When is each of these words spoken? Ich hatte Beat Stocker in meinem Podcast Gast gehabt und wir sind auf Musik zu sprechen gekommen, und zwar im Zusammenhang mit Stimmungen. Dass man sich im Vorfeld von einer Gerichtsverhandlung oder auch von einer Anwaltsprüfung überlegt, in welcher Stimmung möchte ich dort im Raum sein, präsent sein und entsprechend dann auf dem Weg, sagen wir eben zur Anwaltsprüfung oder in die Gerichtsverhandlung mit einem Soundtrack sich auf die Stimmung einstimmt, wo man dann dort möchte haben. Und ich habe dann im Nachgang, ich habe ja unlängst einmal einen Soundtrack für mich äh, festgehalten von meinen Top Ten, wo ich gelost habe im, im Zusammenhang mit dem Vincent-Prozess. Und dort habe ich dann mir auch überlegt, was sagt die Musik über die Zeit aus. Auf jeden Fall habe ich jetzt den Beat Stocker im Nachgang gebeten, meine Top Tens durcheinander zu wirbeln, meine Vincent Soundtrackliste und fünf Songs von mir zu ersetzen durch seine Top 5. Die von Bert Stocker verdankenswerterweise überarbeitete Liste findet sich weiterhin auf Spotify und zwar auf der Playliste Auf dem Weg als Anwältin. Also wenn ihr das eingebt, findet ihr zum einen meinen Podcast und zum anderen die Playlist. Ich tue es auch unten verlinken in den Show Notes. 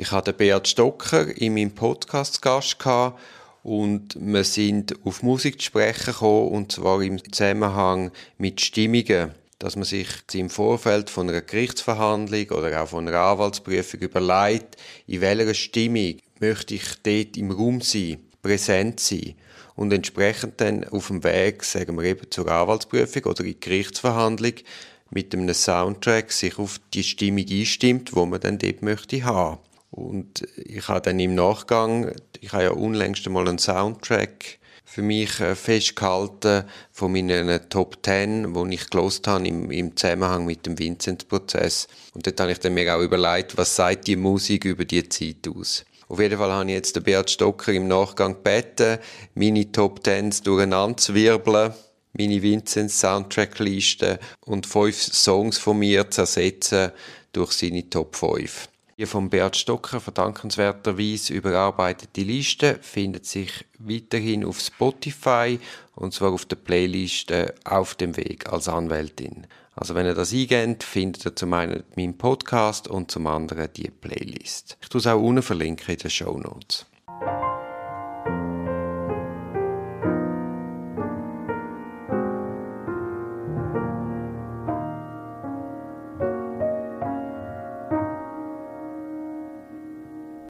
Ich 0.00 0.12
hatte 0.12 0.32
Beat 0.32 0.68
Stocker 0.68 1.26
in 1.36 1.54
meinem 1.54 1.72
Podcast 1.72 2.40
Gast 2.40 2.78
gehabt 2.78 3.18
und 3.64 4.16
wir 4.16 4.44
sind 4.44 4.94
auf 5.04 5.24
Musik 5.24 5.58
zu 5.58 5.66
sprechen 5.66 6.12
gekommen, 6.12 6.52
und 6.52 6.70
zwar 6.70 7.02
im 7.02 7.20
Zusammenhang 7.32 8.12
mit 8.38 8.60
Stimmungen. 8.60 9.32
Dass 9.58 9.74
man 9.74 9.84
sich 9.84 10.06
im 10.34 10.50
Vorfeld 10.50 11.10
von 11.10 11.28
einer 11.28 11.40
Gerichtsverhandlung 11.40 12.48
oder 12.50 12.80
auch 12.80 12.86
von 12.86 13.08
einer 13.08 13.18
Anwaltsprüfung 13.18 13.98
überlegt, 13.98 14.76
in 15.08 15.20
welcher 15.20 15.52
Stimmung 15.52 16.18
möchte 16.38 16.76
ich 16.76 16.84
dort 17.02 17.36
im 17.36 17.50
Raum 17.50 17.80
sein, 17.80 18.18
präsent 18.40 19.00
sein 19.00 19.34
und 19.74 19.92
entsprechend 19.92 20.60
dann 20.60 20.84
auf 20.84 21.08
dem 21.08 21.24
Weg, 21.24 21.64
sagen 21.64 21.98
wir 21.98 22.04
eben 22.04 22.30
zur 22.30 22.46
Anwaltsprüfung 22.46 23.24
oder 23.24 23.40
in 23.40 23.46
die 23.46 23.58
Gerichtsverhandlung 23.58 24.54
mit 25.10 25.34
einem 25.34 25.52
Soundtrack 25.52 26.30
sich 26.30 26.56
auf 26.56 26.80
die 26.94 27.02
Stimmung 27.02 27.46
einstimmt, 27.50 28.14
wo 28.14 28.26
man 28.26 28.38
dann 28.38 28.58
dort 28.58 28.82
möchte 28.82 29.24
haben. 29.24 29.58
Und 29.98 30.46
ich 30.56 30.86
habe 30.88 31.00
dann 31.00 31.18
im 31.18 31.34
Nachgang, 31.34 32.12
ich 32.40 32.52
habe 32.52 32.64
ja 32.64 32.70
unlängst 32.70 33.26
einmal 33.26 33.48
einen 33.48 33.58
Soundtrack 33.58 34.58
für 34.84 35.02
mich 35.02 35.40
äh, 35.40 35.54
festgehalten 35.54 36.64
von 36.92 37.12
meinen 37.12 37.68
Top 37.68 38.02
Ten, 38.02 38.54
wo 38.54 38.64
ich 38.66 38.88
gelost 38.88 39.26
habe 39.26 39.46
im, 39.46 39.70
im 39.70 39.96
Zusammenhang 39.96 40.46
mit 40.46 40.64
dem 40.66 40.78
Vincent-Prozess. 40.78 41.88
Und 42.14 42.26
dort 42.26 42.40
habe 42.40 42.52
ich 42.52 42.60
dann 42.60 42.74
mir 42.74 42.96
auch 42.96 43.02
überlegt, 43.02 43.56
was 43.58 43.76
sagt 43.76 44.06
die 44.06 44.16
Musik 44.16 44.64
über 44.64 44.84
die 44.84 45.06
Zeit 45.08 45.46
aus. 45.48 45.84
Auf 46.08 46.20
jeden 46.20 46.38
Fall 46.38 46.52
habe 46.52 46.70
ich 46.70 46.76
jetzt 46.76 46.96
den 46.96 47.02
Beat 47.02 47.30
Stocker 47.30 47.72
im 47.72 47.86
Nachgang 47.88 48.34
gebeten, 48.42 48.98
meine 49.34 49.70
Top 49.70 50.02
Tens 50.02 50.42
durcheinander 50.42 50.96
zu 50.96 51.14
wirbeln, 51.14 51.74
meine 52.16 52.40
Vincent 52.40 52.90
Soundtrackliste 52.90 54.18
und 54.46 54.64
fünf 54.64 54.96
Songs 54.96 55.58
von 55.58 55.78
mir 55.78 56.08
zu 56.10 56.22
ersetzen 56.22 56.92
durch 57.32 57.52
seine 57.52 57.90
Top 57.90 58.16
5. 58.16 58.68
Die 58.98 59.06
von 59.06 59.30
Bert 59.30 59.56
Stocker 59.56 60.00
verdankenswerterweise 60.00 61.32
überarbeitete 61.32 62.22
Liste 62.22 62.80
findet 62.82 63.26
sich 63.26 63.64
weiterhin 63.78 64.44
auf 64.44 64.58
Spotify 64.58 65.60
und 65.94 66.12
zwar 66.12 66.32
auf 66.32 66.46
der 66.46 66.56
Playliste 66.56 67.54
Auf 67.62 67.94
dem 67.94 68.16
Weg 68.16 68.52
als 68.52 68.68
Anwältin. 68.68 69.46
Also 69.76 69.94
wenn 69.94 70.06
ihr 70.06 70.14
das 70.14 70.32
eingebt, 70.32 70.82
findet 70.82 71.24
ihr 71.24 71.36
zum 71.36 71.52
einen 71.52 71.84
meinen 71.94 72.18
Podcast 72.18 72.88
und 72.88 73.08
zum 73.12 73.28
anderen 73.28 73.72
die 73.72 73.88
Playlist. 73.88 74.76
Ich 74.82 74.88
tue 74.88 74.98
es 74.98 75.06
auch 75.06 75.22
unten 75.22 75.42
verlinken 75.42 75.94
in 75.94 75.98
den 75.98 76.10
Show 76.10 76.36
Notes. 76.36 76.84